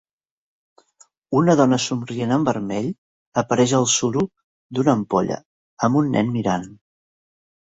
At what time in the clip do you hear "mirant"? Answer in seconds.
6.41-6.69